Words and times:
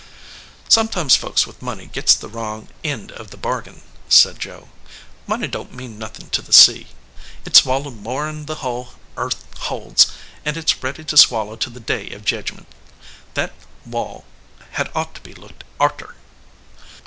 "Sometimes 0.67 1.15
folks 1.15 1.45
with 1.45 1.61
money 1.61 1.85
gits 1.85 2.15
the 2.15 2.27
wrong 2.27 2.69
end 2.83 3.11
of 3.11 3.29
the 3.29 3.37
bargain," 3.37 3.83
said 4.09 4.39
Joe. 4.39 4.69
"Money 5.27 5.47
don 5.47 5.67
t 5.67 5.75
mean 5.75 5.99
nothin 5.99 6.27
to 6.31 6.41
the 6.41 6.51
sea. 6.51 6.87
It 7.45 7.53
s 7.55 7.61
swallowed 7.61 7.97
more 7.97 8.27
n 8.27 8.47
the 8.47 8.55
hull 8.65 8.95
earth 9.15 9.45
holds, 9.69 10.07
and 10.43 10.57
it 10.57 10.71
s 10.73 10.81
ready 10.81 11.03
to 11.03 11.17
swallow 11.17 11.55
till 11.55 11.73
the 11.73 11.79
day 11.79 12.09
of 12.13 12.25
jedgment. 12.25 12.65
That 13.35 13.53
wall 13.85 14.25
had 14.71 14.89
ought 14.95 15.13
to 15.13 15.21
be 15.21 15.35
looked 15.35 15.65
arter." 15.79 16.15